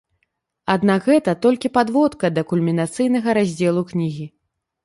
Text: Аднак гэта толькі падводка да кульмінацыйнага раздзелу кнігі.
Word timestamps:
Аднак 0.75 1.09
гэта 1.09 1.35
толькі 1.43 1.71
падводка 1.77 2.31
да 2.39 2.45
кульмінацыйнага 2.53 3.29
раздзелу 3.41 3.89
кнігі. 3.93 4.25